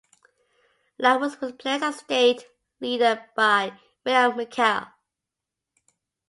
[0.97, 2.47] Lang was replaced as state
[2.79, 4.91] leader by William McKell.